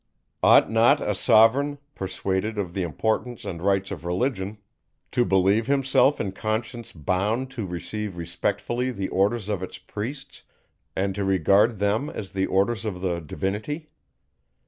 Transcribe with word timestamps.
Ought 0.41 0.71
not 0.71 0.99
a 0.99 1.13
sovereign, 1.13 1.77
persuaded 1.93 2.57
of 2.57 2.73
the 2.73 2.81
importance 2.81 3.45
and 3.45 3.61
rights 3.61 3.91
of 3.91 4.03
Religion, 4.03 4.57
to 5.11 5.23
believe 5.23 5.67
himself 5.67 6.19
in 6.19 6.31
conscience 6.31 6.91
bound 6.91 7.51
to 7.51 7.67
receive 7.67 8.17
respectfully 8.17 8.89
the 8.89 9.09
orders 9.09 9.47
of 9.47 9.61
its 9.61 9.77
priests, 9.77 10.41
and 10.95 11.13
to 11.13 11.23
regard 11.23 11.77
them 11.77 12.09
as 12.09 12.31
the 12.31 12.47
orders 12.47 12.83
of 12.83 13.01
the 13.01 13.19
Divinity? 13.19 13.89